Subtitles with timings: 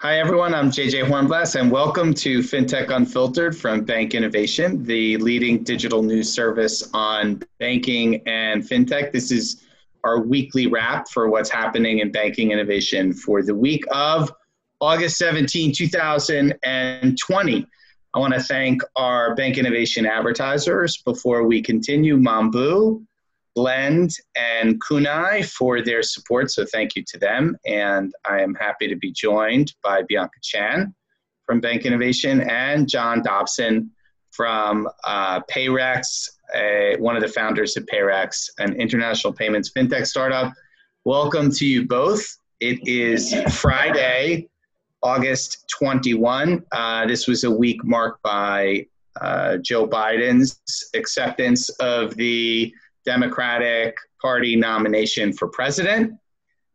[0.00, 0.54] Hi, everyone.
[0.54, 6.32] I'm JJ Hornblass, and welcome to FinTech Unfiltered from Bank Innovation, the leading digital news
[6.32, 9.10] service on banking and FinTech.
[9.10, 9.64] This is
[10.04, 14.32] our weekly wrap for what's happening in banking innovation for the week of
[14.80, 17.66] August 17, 2020.
[18.14, 23.04] I want to thank our Bank Innovation advertisers before we continue Mambu,
[23.58, 26.48] Blend, and Kunai for their support.
[26.48, 27.56] So thank you to them.
[27.66, 30.94] And I am happy to be joined by Bianca Chan
[31.44, 33.90] from Bank Innovation and Jon Dobson
[34.30, 40.52] from uh, PayRecs, uh, one of the founders of PayRecs, an international payments fintech startup.
[41.04, 42.24] Welcome to you both.
[42.60, 44.48] It is Friday,
[45.02, 46.64] August 21.
[46.70, 48.86] Uh, this was a week marked by
[49.20, 50.60] uh, Joe Biden's
[50.94, 52.72] acceptance of the
[53.08, 56.12] Democratic Party nomination for president,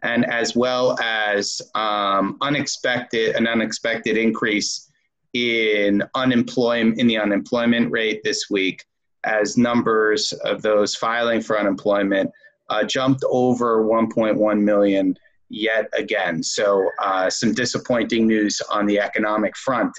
[0.01, 4.89] and as well as um, unexpected an unexpected increase
[5.33, 8.84] in unemployment in the unemployment rate this week,
[9.23, 12.31] as numbers of those filing for unemployment
[12.71, 15.15] uh, jumped over 1.1 million
[15.49, 16.41] yet again.
[16.41, 19.93] So uh, some disappointing news on the economic front.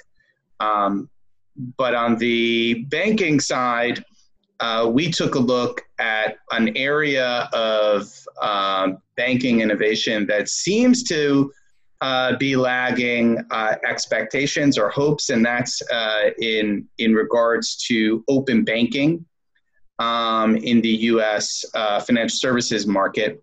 [0.58, 1.08] Um,
[1.76, 4.04] but on the banking side,
[4.60, 8.08] uh, we took a look at an area of
[8.40, 11.52] um, banking innovation that seems to
[12.00, 18.64] uh, be lagging uh, expectations or hopes, and that's uh, in in regards to open
[18.64, 19.24] banking
[19.98, 21.64] um, in the U.S.
[21.74, 23.42] Uh, financial services market.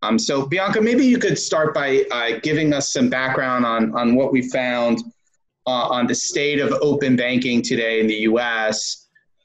[0.00, 4.14] Um, so, Bianca, maybe you could start by uh, giving us some background on on
[4.14, 5.02] what we found
[5.64, 9.01] on the state of open banking today in the U.S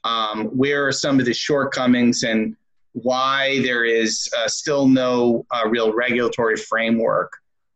[0.08, 2.56] um, where are some of the shortcomings and
[2.92, 7.32] why there is uh, still no uh, real regulatory framework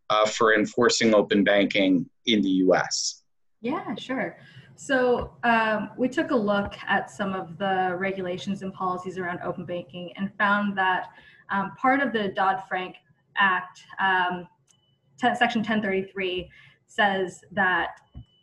[0.08, 3.22] uh, for enforcing open banking in the US?
[3.60, 4.38] Yeah, sure.
[4.75, 9.66] So um, we took a look at some of the regulations and policies around open
[9.66, 11.09] banking and found that
[11.50, 12.97] um, part of the Dodd Frank
[13.37, 14.48] Act, um,
[15.21, 16.50] t- Section 1033,
[16.87, 17.91] says that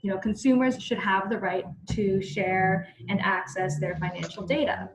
[0.01, 4.89] you know, consumers should have the right to share and access their financial data.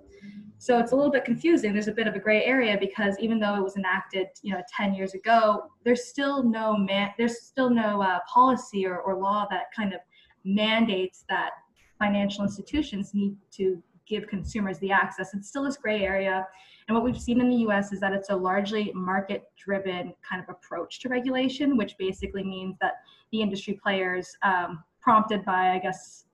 [0.58, 1.74] So it's a little bit confusing.
[1.74, 4.62] There's a bit of a gray area because even though it was enacted, you know,
[4.74, 9.46] 10 years ago, there's still no man, there's still no uh, policy or, or law
[9.50, 10.00] that kind of
[10.44, 11.50] mandates that
[11.98, 15.34] financial institutions need to give consumers the access.
[15.34, 16.46] It's still this gray area.
[16.88, 20.42] And what we've seen in the US is that it's a largely market driven kind
[20.42, 22.94] of approach to regulation, which basically means that
[23.32, 26.24] the industry players um, prompted by, I guess,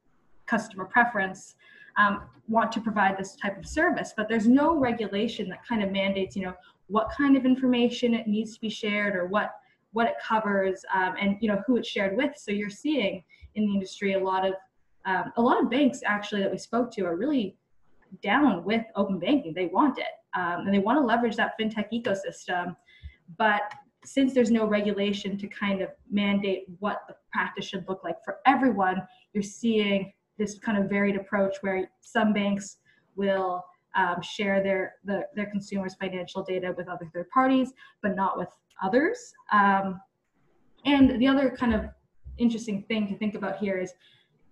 [0.47, 1.57] customer preference,
[1.97, 4.15] um, want to provide this type of service.
[4.17, 6.55] But there's no regulation that kind of mandates, you know,
[6.87, 9.57] what kind of information it needs to be shared or what
[9.93, 12.31] what it covers um, and you know who it's shared with.
[12.37, 13.25] So you're seeing
[13.57, 14.55] in the industry a lot of
[15.05, 17.57] um, a lot of banks actually that we spoke to are really
[18.23, 19.53] down with open banking.
[19.53, 22.77] They want it um, and they want to leverage that fintech ecosystem,
[23.37, 23.63] but
[24.05, 28.39] since there's no regulation to kind of mandate what the practice should look like for
[28.47, 29.03] everyone,
[29.33, 32.79] you're seeing this kind of varied approach where some banks
[33.17, 37.73] will um, share their the, their consumers' financial data with other third parties,
[38.03, 38.49] but not with
[38.83, 39.33] others.
[39.53, 40.01] Um,
[40.87, 41.87] and the other kind of
[42.39, 43.93] interesting thing to think about here is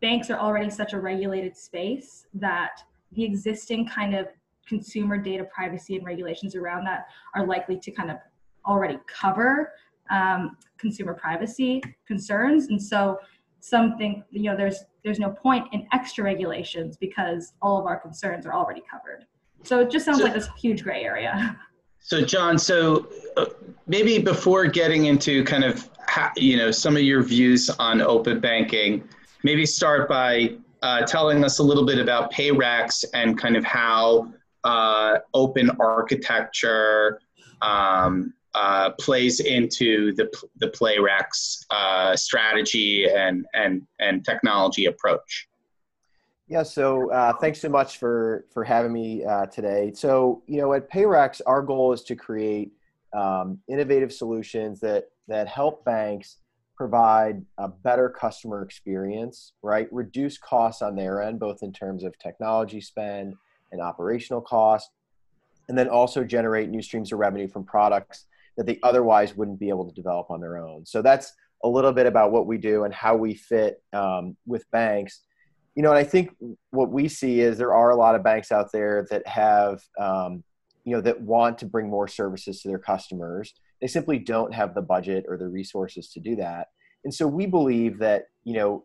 [0.00, 2.82] banks are already such a regulated space that
[3.12, 4.28] the existing kind of
[4.66, 8.18] consumer data privacy and regulations around that are likely to kind of
[8.66, 9.72] already cover
[10.10, 13.18] um, consumer privacy concerns, and so
[13.60, 17.98] some think you know there's there's no point in extra regulations because all of our
[17.98, 19.26] concerns are already covered.
[19.64, 21.58] So it just sounds so, like this huge gray area.
[22.00, 23.46] So Jon, so uh,
[23.86, 28.40] maybe before getting into kind of how, you know some of your views on open
[28.40, 29.06] banking,
[29.42, 34.32] maybe start by uh, telling us a little bit about PayRecs and kind of how
[34.64, 37.20] uh, open architecture
[37.62, 45.48] um, uh, plays into the the PayRecs uh, strategy and and and technology approach.
[46.48, 49.92] Yeah, so uh, thanks so much for for having me uh, today.
[49.94, 52.72] So you know, at PayRecs, our goal is to create
[53.12, 56.38] um, innovative solutions that that help banks
[56.74, 59.88] provide a better customer experience, right?
[59.92, 63.34] Reduce costs on their end, both in terms of technology spend
[63.72, 64.90] and operational cost,
[65.68, 68.26] and then also generate new streams of revenue from products
[68.58, 70.84] that they otherwise wouldn't be able to develop on their own.
[70.84, 71.32] So that's
[71.64, 75.22] a little bit about what we do and how we fit um, with banks.
[75.76, 76.34] You know, and I think
[76.70, 80.42] what we see is there are a lot of banks out there that have, um,
[80.84, 83.54] you know, that want to bring more services to their customers.
[83.80, 86.66] They simply don't have the budget or the resources to do that.
[87.04, 88.84] And so we believe that, you know,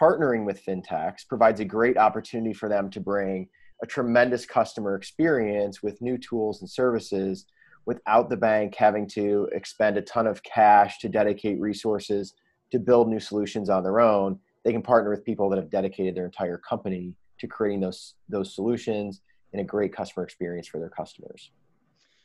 [0.00, 3.48] partnering with fintechs provides a great opportunity for them to bring
[3.82, 7.46] a tremendous customer experience with new tools and services
[7.86, 12.34] without the bank having to expend a ton of cash to dedicate resources
[12.70, 14.38] to build new solutions on their own.
[14.64, 18.54] They can partner with people that have dedicated their entire company to creating those those
[18.54, 19.22] solutions
[19.52, 21.50] and a great customer experience for their customers.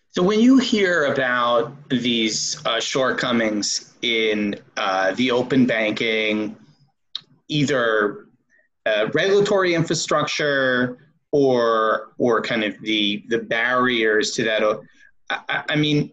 [0.09, 6.55] So when you hear about these uh, shortcomings in uh, the open banking,
[7.49, 8.27] either
[8.85, 14.61] uh, regulatory infrastructure or or kind of the the barriers to that,
[15.29, 16.11] I, I mean,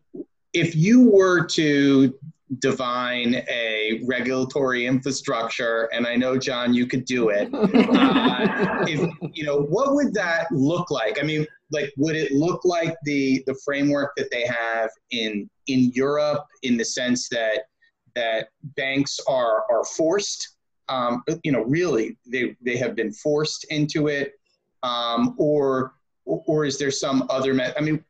[0.52, 2.14] if you were to
[2.58, 9.42] divine a regulatory infrastructure and i know john you could do it uh, if, you
[9.42, 11.18] know what would that look like?
[11.18, 15.90] I mean like would it look like the the framework that they have in in
[15.94, 17.68] europe in the sense that
[18.14, 20.56] that banks are are forced
[20.88, 24.34] um, you know really they they have been forced into it
[24.82, 25.94] um, or
[26.24, 28.04] or is there some other i mean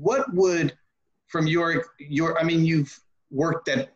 [0.00, 0.76] what would
[1.28, 2.98] from your your i mean you've
[3.30, 3.90] worked at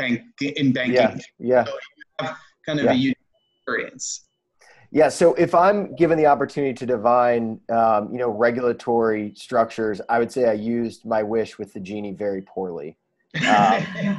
[0.00, 0.94] bank in banking.
[0.94, 1.16] Yeah.
[1.38, 1.64] Yeah.
[1.64, 1.72] So
[2.20, 2.36] have
[2.66, 2.92] kind of yeah.
[2.92, 3.16] a unique
[3.58, 4.26] experience.
[4.90, 5.08] Yeah.
[5.08, 10.32] So if I'm given the opportunity to divine, um, you know, regulatory structures, I would
[10.32, 12.96] say I used my wish with the genie very poorly.
[13.46, 13.86] Um,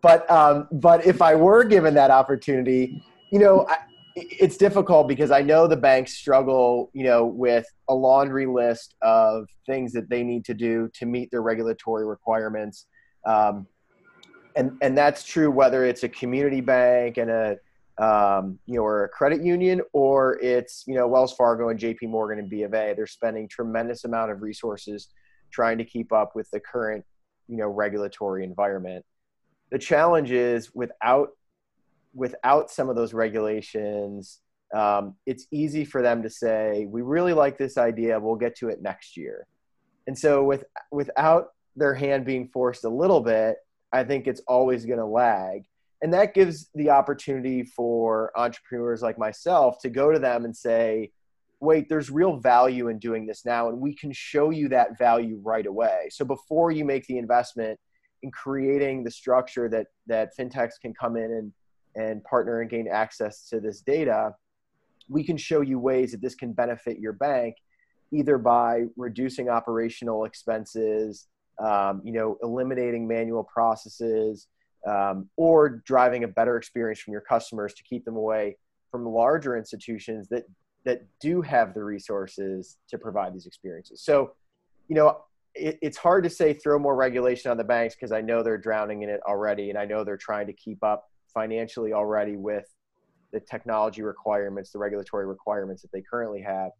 [0.00, 3.76] but um, but if I were given that opportunity, you know, I,
[4.14, 9.46] it's difficult because I know the banks struggle, you know, with a laundry list of
[9.66, 12.86] things that they need to do to meet their regulatory requirements.
[13.24, 13.66] Um,
[14.56, 17.56] and and that's true whether it's a community bank and a
[17.98, 22.06] um, you know or a credit union or it's you know Wells Fargo and J.P.
[22.06, 22.94] Morgan and B of A.
[22.94, 25.08] They're spending tremendous amount of resources
[25.50, 27.04] trying to keep up with the current
[27.48, 29.04] you know regulatory environment.
[29.70, 31.30] The challenge is without
[32.14, 34.40] without some of those regulations,
[34.74, 38.18] um, it's easy for them to say, "We really like this idea.
[38.18, 39.46] We'll get to it next year."
[40.06, 43.56] And so, with without their hand being forced a little bit,
[43.92, 45.64] I think it's always going to lag.
[46.02, 51.12] And that gives the opportunity for entrepreneurs like myself to go to them and say,
[51.60, 55.40] wait, there's real value in doing this now, and we can show you that value
[55.44, 56.08] right away.
[56.10, 57.78] So before you make the investment
[58.22, 61.52] in creating the structure that that fintechs can come in and
[61.94, 64.34] and partner and gain access to this data,
[65.08, 67.56] we can show you ways that this can benefit your bank,
[68.12, 71.26] either by reducing operational expenses,
[71.58, 74.48] um, you know, eliminating manual processes,
[74.86, 78.56] um, or driving a better experience from your customers to keep them away
[78.90, 80.44] from larger institutions that
[80.84, 84.02] that do have the resources to provide these experiences.
[84.02, 84.32] So,
[84.88, 85.18] you know,
[85.54, 88.58] it, it's hard to say throw more regulation on the banks because I know they're
[88.58, 92.64] drowning in it already, and I know they're trying to keep up financially already with
[93.32, 96.70] the technology requirements, the regulatory requirements that they currently have.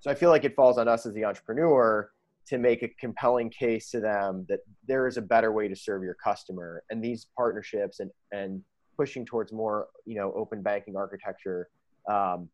[0.00, 2.10] So I feel like it falls on us as the entrepreneur
[2.46, 6.02] to make a compelling case to them that there is a better way to serve
[6.02, 8.62] your customer and these partnerships and and
[8.96, 11.68] pushing towards more you know open banking architecture
[12.10, 12.48] um,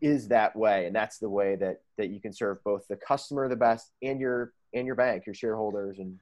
[0.00, 3.48] is that way and that's the way that that you can serve both the customer
[3.48, 6.16] the best and your and your bank your shareholders and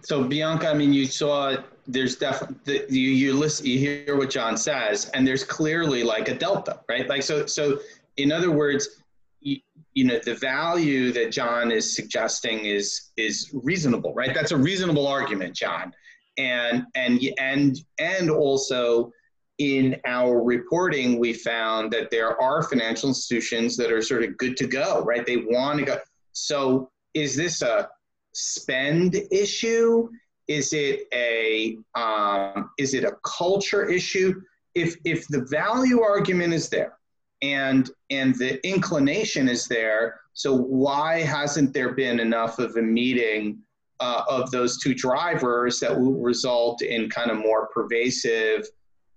[0.00, 4.56] so Bianca, I mean, you saw there's definitely you you listen, you hear what Jon
[4.56, 7.08] says, and there's clearly like a delta, right?
[7.08, 7.80] Like so, so
[8.16, 9.02] in other words,
[9.40, 9.58] you,
[9.92, 14.34] you know the value that Jon is suggesting is is reasonable, right?
[14.34, 15.92] That's a reasonable argument, Jon,
[16.38, 19.12] and and and and also
[19.58, 24.56] in our reporting we found that there are financial institutions that are sort of good
[24.56, 25.24] to go, right?
[25.24, 25.98] They want to go.
[26.32, 27.88] So is this a
[28.32, 30.08] spend issue?
[30.48, 34.40] Is it a um, is it a culture issue?
[34.74, 36.98] If if the value argument is there,
[37.44, 43.58] and and the inclination is there so why hasn't there been enough of a meeting
[44.00, 48.66] uh, of those two drivers that will result in kind of more pervasive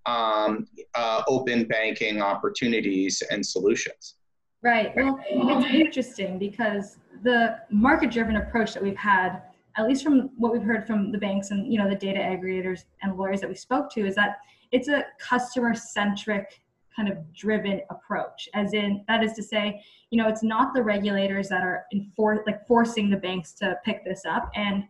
[0.05, 4.15] um, uh, open banking opportunities and solutions
[4.61, 9.41] right well it's interesting because the market driven approach that we've had
[9.77, 12.85] at least from what we've heard from the banks and you know the data aggregators
[13.01, 14.37] and lawyers that we spoke to is that
[14.71, 16.61] it's a customer centric
[16.95, 20.81] kind of driven approach as in that is to say you know it's not the
[20.81, 24.49] regulators that are enfor- like forcing the banks to pick this up.
[24.55, 24.83] And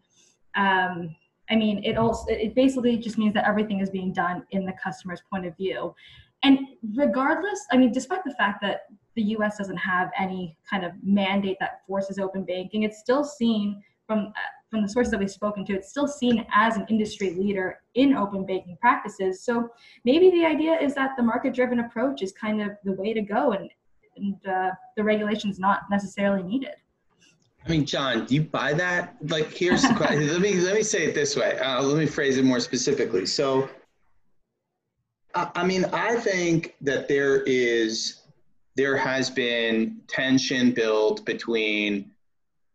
[0.56, 1.16] um,
[1.50, 4.74] i mean it also it basically just means that everything is being done in the
[4.82, 5.94] customer's point of view.
[6.44, 6.60] And
[6.96, 8.82] regardless i mean despite the fact that
[9.16, 13.82] the us doesn't have any kind of mandate that forces open banking it's still seen
[14.06, 14.32] from
[14.70, 18.14] from the sources that we've spoken to, it's still seen as an industry leader in
[18.14, 19.44] open banking practices.
[19.44, 19.70] So
[20.06, 23.54] maybe the idea is that the market-driven approach is kind of the way to go,
[23.54, 23.70] and,
[24.18, 26.76] and uh, the regulation is not necessarily needed.
[27.66, 29.18] I mean, Jon, do you buy that?
[29.28, 30.28] Like, here's the question.
[30.32, 31.58] let me let me say it this way.
[31.60, 33.26] Uh, let me phrase it more specifically.
[33.26, 33.70] So,
[35.36, 38.22] I mean, I think that there is
[38.78, 42.12] there has been tension built between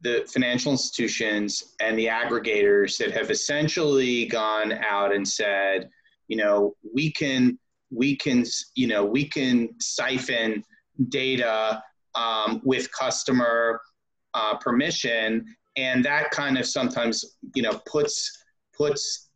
[0.03, 5.89] the financial institutions and the aggregators that have essentially gone out and said,
[6.29, 7.59] you know, we can
[7.95, 8.45] we can
[8.75, 10.65] you know we can siphon
[11.09, 11.83] data
[12.15, 13.81] um, with customer
[14.35, 15.45] uh, permission,
[15.77, 18.45] and that kind of sometimes you know puts
[18.77, 19.31] puts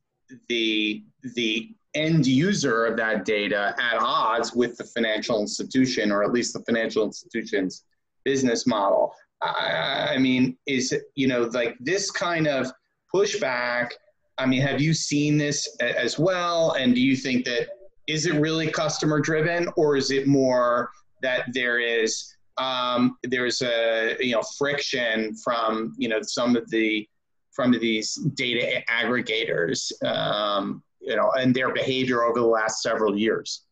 [0.48, 1.04] the
[1.34, 6.52] the end user of that data at odds with the financial institution, or at least
[6.52, 7.84] the financial institution's
[8.24, 9.12] business model.
[9.42, 12.70] I, mean, is you know like this kind of
[13.14, 13.90] pushback?
[14.38, 16.72] I mean, have you seen this as well?
[16.72, 17.68] And do you think that
[18.06, 20.90] is it really customer driven, or is it more
[21.22, 27.06] that there is um, there's a you know friction from you know some of the
[27.52, 33.62] from these data aggregators um, you know and their behavior over the last several years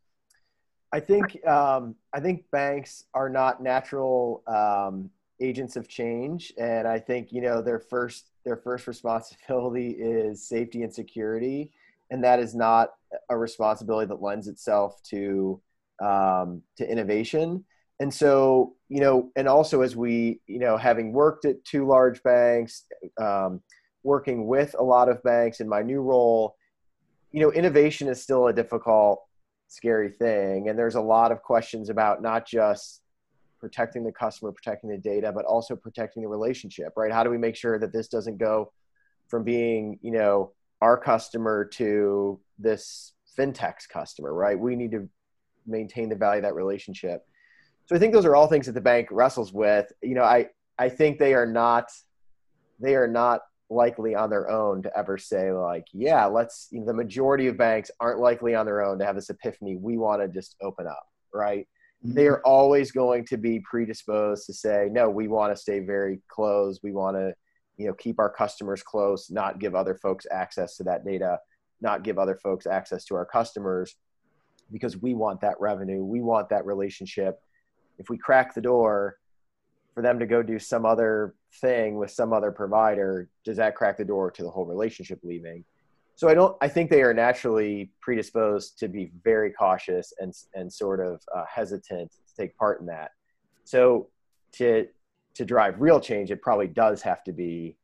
[0.93, 5.11] i think um, i think banks are not natural um,
[5.41, 6.53] agents of change.
[6.59, 11.71] And i think you know their first their first responsibility is safety and security.
[12.11, 12.91] And that is not
[13.31, 15.61] a responsibility that lends itself to
[16.03, 17.65] um, to innovation.
[18.01, 22.23] And so you know and also as we you know having worked at two large
[22.23, 22.85] banks
[23.21, 23.61] um,
[24.03, 26.57] working with a lot of banks in my new role
[27.33, 29.25] you know innovation is still a difficult
[29.75, 30.69] scary thing.
[30.69, 33.01] And there's a lot of questions about not just
[33.65, 37.39] protecting the customer protecting the data but also protecting the relationship right how do we
[37.39, 38.71] make sure that this doesn't go
[39.29, 40.53] from being you know
[40.83, 45.09] our customer to this fintech's customer right we need to
[45.67, 47.27] maintain the value of that relationship
[47.87, 49.93] so I think those are all things that the bank wrestles with.
[50.03, 51.91] You know, I I think they are not
[52.81, 56.69] they are not likely on their own to ever say like, yeah, let's.
[56.71, 59.77] You know, the majority of banks aren't likely on their own to have this epiphany.
[59.77, 61.69] We want to just open up, right?
[62.05, 66.21] They are always going to be predisposed to say, no, we want to stay very
[66.29, 66.81] close.
[66.83, 67.35] We want to,
[67.79, 71.39] you know, keep our customers close, not give other folks access to that data,
[71.81, 73.97] not give other folks access to our customers,
[74.71, 77.41] because we want that revenue, we want that relationship
[77.99, 79.19] if we crack the door
[79.95, 83.97] for them to go do some other thing with some other provider, does that crack
[83.97, 85.65] the door to the whole relationship leaving?
[86.17, 86.57] So I don't.
[86.61, 91.45] I think they are naturally predisposed to be very cautious and and sort of uh,
[91.53, 93.11] hesitant to take part in that.
[93.65, 94.09] So
[94.53, 94.87] to
[95.35, 97.77] to drive real change, it probably does have to be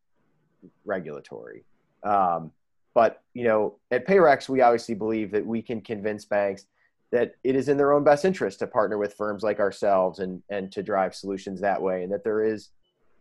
[0.85, 1.65] regulatory.
[2.05, 2.53] Um,
[2.95, 6.67] but you know, at PayRecs, we obviously believe that we can convince banks
[7.11, 10.43] that it is in their own best interest to partner with firms like ourselves and
[10.51, 12.71] and to drive solutions that way and that there is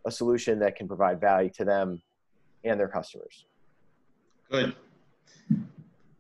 [0.06, 2.02] a solution that can provide value to them
[2.64, 3.46] and their customers
[4.52, 4.76] good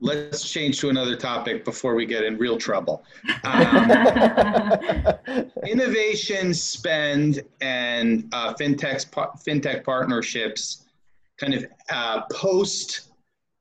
[0.01, 3.03] let's change to another topic before we get in real trouble
[3.43, 4.71] um,
[5.67, 9.05] innovation spend and uh, fintech
[9.45, 10.85] fintech partnerships
[11.39, 13.09] kind of uh, post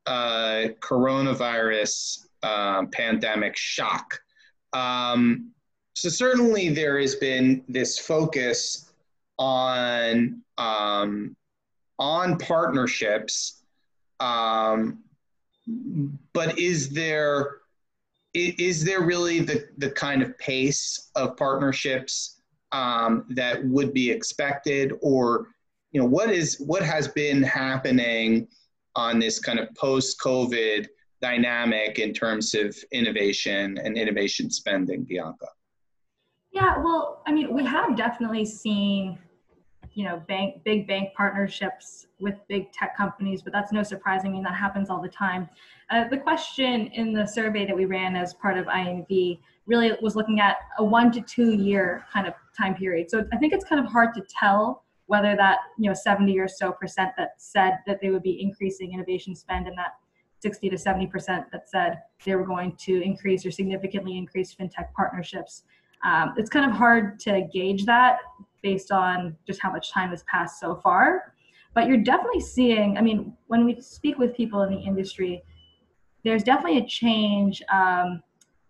[0.05, 4.19] uh, coronavirus um, pandemic shock.
[4.73, 5.51] Um,
[5.93, 8.91] so certainly there has been this focus
[9.37, 11.35] on um,
[11.97, 13.63] on partnerships,
[14.19, 14.99] um,
[16.33, 17.57] but is there
[18.35, 24.93] is there really the, the kind of pace of partnerships um, that would be expected,
[25.01, 25.47] or
[25.91, 28.47] you know what is what has been happening
[28.95, 30.87] on this kind of post COVID
[31.21, 35.47] dynamic in terms of innovation and innovation spending, Bianca?
[36.51, 39.19] Yeah, well, I mean, we have definitely seen,
[39.99, 44.21] you know, bank big bank partnerships with big tech companies, but that's no surprise.
[44.23, 45.49] I mean, that happens all the time.
[45.89, 50.15] Uh, the question in the survey that we ran as part of INV really was
[50.15, 53.11] looking at a one to two year kind of time period.
[53.11, 56.47] So I think it's kind of hard to tell whether that you know 70 or
[56.47, 59.95] so percent that said that they would be increasing innovation spend and that
[60.41, 61.11] 60 to 70%
[61.51, 65.63] that said they were going to increase or significantly increase fintech partnerships.
[66.05, 68.19] Um, it's kind of hard to gauge that
[68.61, 71.33] based on just how much time has passed so far.
[71.73, 75.43] But you're definitely seeing, I mean, when we speak with people in the industry,
[76.23, 78.21] there's definitely a change um,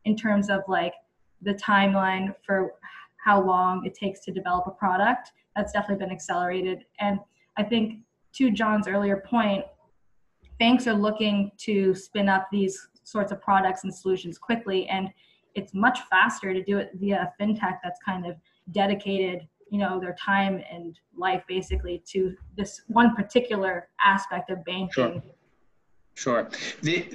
[0.06, 0.94] in terms of like
[1.42, 2.74] the timeline for
[3.24, 5.32] how long it takes to develop a product.
[5.56, 6.86] That's definitely been accelerated.
[7.00, 7.20] And
[7.58, 8.00] I think
[8.34, 9.66] to Jon's earlier point,
[10.60, 15.10] banks are looking to spin up these sorts of products and solutions quickly, and
[15.56, 18.36] it's much faster to do it via a fintech that's kind of
[18.72, 25.22] dedicated you know their time and life basically to this one particular aspect of banking
[26.16, 26.50] sure, sure.
[26.82, 27.08] The,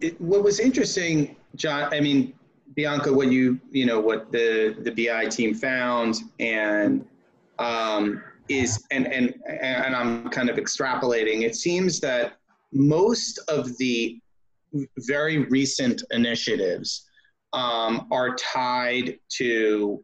[0.00, 2.34] it, what was interesting john i mean
[2.74, 7.04] bianca what you you know what the the bi team found and
[7.58, 12.34] um, is and and and i'm kind of extrapolating it seems that
[12.72, 14.18] most of the
[14.98, 17.08] very recent initiatives
[17.52, 20.02] um, are tied to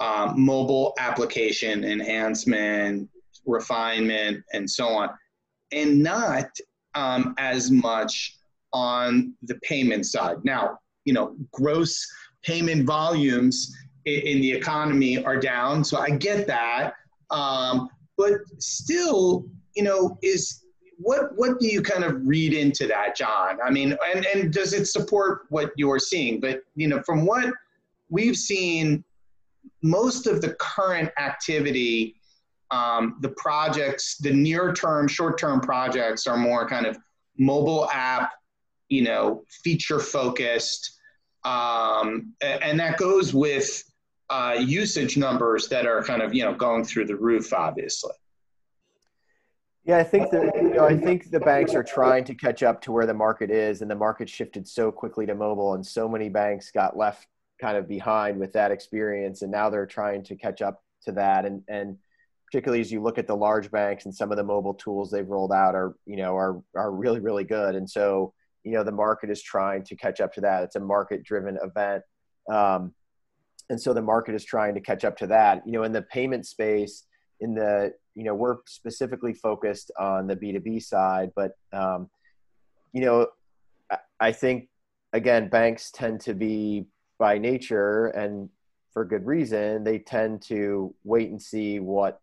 [0.00, 3.08] um, mobile application enhancement,
[3.46, 5.10] refinement, and so on,
[5.72, 6.48] and not
[6.94, 8.36] um, as much
[8.72, 10.36] on the payment side.
[10.44, 12.06] Now, you know, gross
[12.42, 16.94] payment volumes in, in the economy are down, so I get that.
[17.30, 20.64] Um, but still, you know, is
[21.00, 23.58] what what do you kind of read into that, Jon?
[23.64, 26.40] I mean, and and does it support what you're seeing?
[26.40, 27.52] But you know, from what
[28.10, 29.02] we've seen
[29.82, 32.16] most of the current activity,
[32.70, 36.98] um, the projects, the near term, short term projects are more kind of
[37.38, 38.32] mobile app,
[38.88, 40.98] you know, feature focused.
[41.44, 43.82] Um, and that goes with
[44.28, 48.12] uh, usage numbers that are kind of, you know, going through the roof, obviously.
[49.84, 52.82] Yeah, I think that you know, I think the banks are trying to catch up
[52.82, 56.08] to where the market is, and the market shifted so quickly to mobile, and so
[56.08, 57.26] many banks got left
[57.60, 61.44] kind of behind with that experience and now they're trying to catch up to that.
[61.44, 61.96] And and
[62.46, 65.28] particularly as you look at the large banks and some of the mobile tools they've
[65.28, 67.74] rolled out are you know are are really really good.
[67.74, 68.32] And so
[68.64, 70.62] you know the market is trying to catch up to that.
[70.64, 72.02] It's a market driven event.
[72.50, 72.94] Um,
[73.68, 75.62] and so the market is trying to catch up to that.
[75.66, 77.04] You know in the payment space
[77.40, 82.08] in the you know we're specifically focused on the b2b side but um,
[82.92, 83.26] you know
[84.20, 84.68] i think
[85.12, 86.86] again banks tend to be
[87.18, 88.48] by nature and
[88.92, 92.20] for good reason, they tend to wait and see what,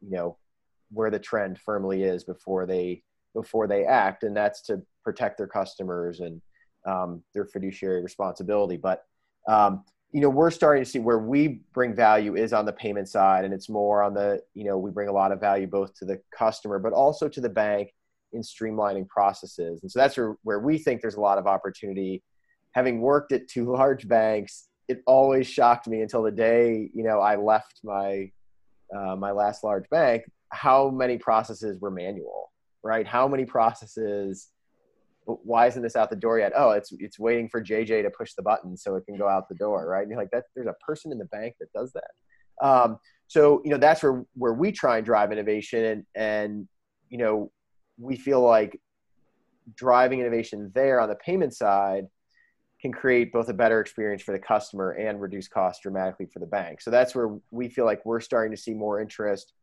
[0.00, 0.36] you know,
[0.92, 3.02] where the trend firmly is before they
[3.34, 6.40] before they act, and that's to protect their customers and
[6.86, 8.76] um, their fiduciary responsibility.
[8.76, 9.04] But
[9.48, 13.08] um, you know, we're starting to see where we bring value is on the payment
[13.08, 15.94] side, and it's more on the you know we bring a lot of value both
[15.98, 17.92] to the customer but also to the bank
[18.32, 22.22] in streamlining processes, and so that's where where we think there's a lot of opportunity
[22.72, 27.20] having worked at two large banks, it always shocked me until the day you know
[27.20, 28.30] I left my
[28.96, 33.06] uh, my last large bank how many processes were manual, right?
[33.06, 34.48] How many processes?
[35.26, 36.52] Why isn't this out the door yet?
[36.56, 39.48] Oh, it's it's waiting for JJ to push the button so it can go out
[39.48, 40.02] the door, right?
[40.02, 42.66] And you're like, that there's a person in the bank that does that.
[42.66, 46.68] Um, so you know that's where where we try and drive innovation, and and
[47.08, 47.50] you know
[47.98, 48.80] we feel like
[49.74, 52.06] driving innovation there on the payment side
[52.80, 56.46] can create both a better experience for the customer and reduce costs dramatically for the
[56.46, 56.80] bank.
[56.80, 59.54] So that's where we feel like we're starting to see more interest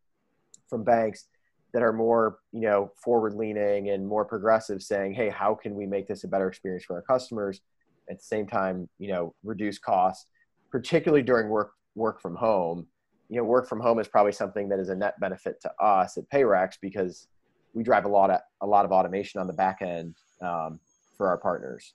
[0.68, 1.26] from banks
[1.74, 5.86] that are more, you know, forward leaning and more progressive saying, "Hey, how can we
[5.86, 7.60] make this a better experience for our customers?"
[8.08, 10.26] At the same time, you know, reduce costs,
[10.70, 12.86] particularly during work work from home.
[13.28, 16.16] You know, work from home is probably something that is a net benefit to us
[16.16, 17.26] at PayRecs because
[17.74, 20.78] we drive a lot of a lot of automation on the back end um,
[21.16, 21.94] for our partners.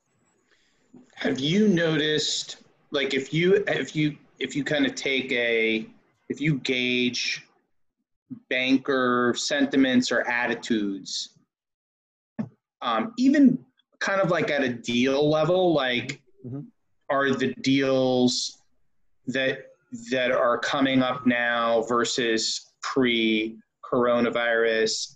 [1.16, 2.58] Have you noticed,
[2.92, 5.88] like, if you if you if you kind of take a
[6.28, 7.46] if you gauge
[8.50, 11.38] banker sentiments or attitudes,
[12.82, 13.58] um, even
[14.00, 16.62] kind of like at a deal level, like, mm-hmm.
[17.10, 18.62] are the deals
[19.28, 19.66] that
[20.12, 25.16] that are coming up now versus pre coronavirus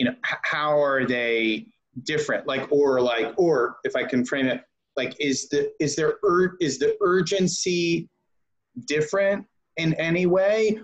[0.00, 1.66] you know how are they
[2.04, 2.46] different?
[2.46, 4.62] Like or like or if i can frame it
[4.96, 6.14] like is the is there
[6.60, 8.08] is the urgency
[8.86, 9.44] different
[9.76, 10.80] in any way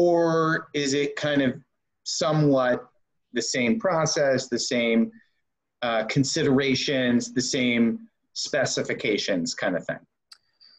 [0.00, 1.54] or is it kind of
[2.04, 2.88] somewhat
[3.34, 5.10] the same process the same
[5.82, 9.98] uh, considerations the same specifications kind of thing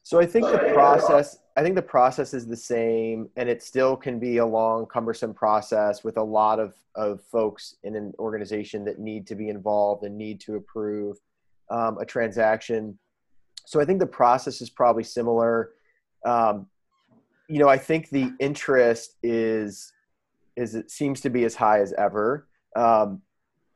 [0.02, 3.96] so i think the process i think the process is the same and it still
[3.96, 8.84] can be a long cumbersome process with a lot of, of folks in an organization
[8.84, 11.18] that need to be involved and need to approve
[11.72, 12.98] um, a transaction.
[13.66, 15.72] So I think the process is probably similar.
[16.26, 16.68] Um,
[17.52, 19.92] you know, I think the interest is
[20.56, 22.48] is it seems to be as high as ever.
[22.78, 23.22] Um,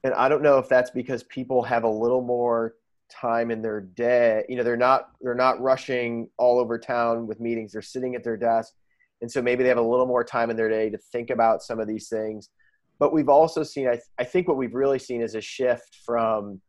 [0.05, 2.75] and I don't know if that's because people have a little more
[3.09, 4.45] time in their day.
[4.47, 7.73] You know, they're not they're not rushing all over town with meetings.
[7.73, 8.73] They're sitting at their desk,
[9.21, 11.61] and so maybe they have a little more time in their day to think about
[11.61, 12.49] some of these things.
[12.97, 15.97] but we've also seen, I, th- I think what we've really seen is a shift
[16.05, 16.61] from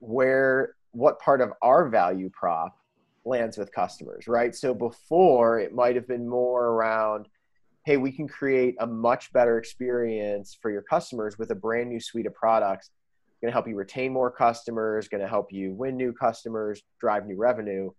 [0.00, 2.76] where, what part of our value prop
[3.26, 4.54] lands with customers, right?
[4.54, 7.26] So before it might have been more around,
[7.84, 12.00] hey, we can create a much better experience for your customers with a brand new
[12.00, 12.90] suite of products.
[13.42, 17.26] Going to help you retain more customers, going to help you win new customers, drive
[17.26, 17.90] new revenue.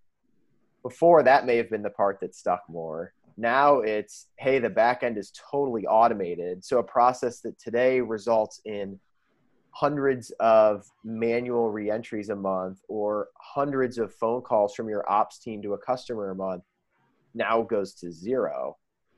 [0.82, 3.13] Before that may have been the part that stuck more.
[3.38, 6.66] Now it's, hey, the back end is totally automated.
[6.66, 9.00] So a process that today results in
[9.80, 15.62] hundreds of manual reentries a month or hundreds of phone calls from your ops team
[15.62, 16.63] to a customer a month
[17.36, 18.76] now goes to zero.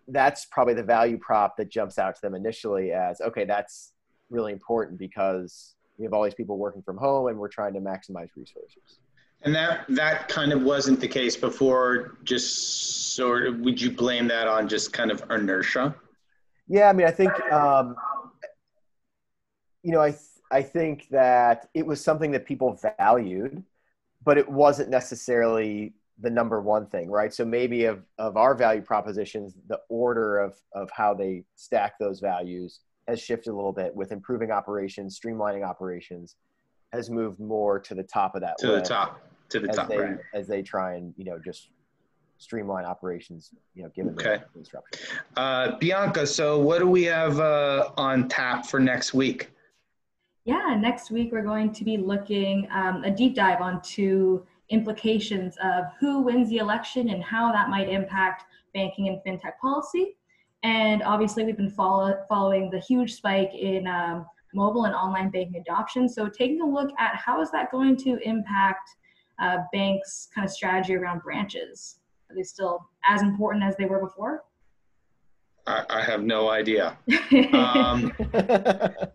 [0.10, 3.94] That's probably the value prop that jumps out to them initially as okay, that's
[4.30, 7.80] really important because we have all these people working from home and we're trying to
[7.80, 9.00] maximize resources.
[9.44, 12.18] And that that kind of wasn't the case before.
[12.26, 15.96] Just sort of, would you blame that on just kind of inertia?
[16.68, 17.96] Yeah, I mean, I think um,
[19.84, 20.14] you know, I
[20.52, 23.64] I think that it was something that people valued,
[24.24, 27.34] but it wasn't necessarily the number one thing, right?
[27.34, 32.20] So maybe of, of our value propositions, the order of, of how they stack those
[32.20, 36.36] values has shifted a little bit with improving operations, streamlining operations
[36.92, 39.88] has moved more to the top of that to the top to the as top
[39.88, 40.18] they, right.
[40.34, 41.70] as they try and you know just
[42.40, 44.42] streamline operations you know given Okay.
[44.54, 45.08] the instructions
[45.38, 49.52] Uh, Bianca, so what do we have uh, on tap for next week?
[50.50, 55.84] Yeah, next week we're going to be looking um, a deep dive onto implications of
[56.00, 60.18] who wins the election and how that might impact banking and fintech policy.
[60.64, 65.62] And obviously, we've been follow, following the huge spike in um, mobile and online banking
[65.62, 66.10] adoption.
[66.10, 68.90] So, taking a look at how is that going to impact
[69.38, 72.00] uh, banks' kind of strategy around branches?
[72.32, 74.46] Are they still as important as they were before?
[75.68, 76.98] I, I have no idea.
[77.54, 78.12] Um,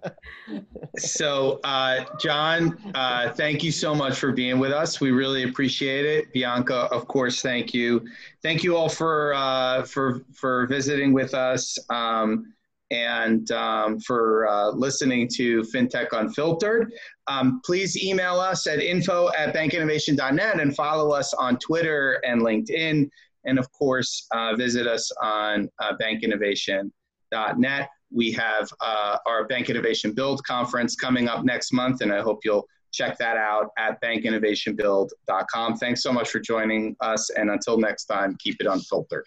[0.97, 5.01] so, uh, Jon, uh, thank you so much for being with us.
[5.01, 6.33] We really appreciate it.
[6.33, 8.07] Bianca, of course, thank you.
[8.43, 12.55] Thank you all for uh, for for visiting with us um,
[12.91, 16.93] and um, for uh, listening to FinTech Unfiltered.
[17.27, 23.09] Um, please email us at info at bankinnovation.net and follow us on Twitter and LinkedIn.
[23.47, 27.89] And of course, uh, visit us on uh, bankinnovation.net.
[28.15, 32.41] We have uh, our Bank Innovation Build conference coming up next month, and I hope
[32.45, 35.77] you'll check that out at bankinnovationbuild.com.
[35.77, 39.27] Thanks so much for joining us, and until next time, keep it unfiltered.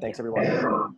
[0.00, 0.94] thanks everyone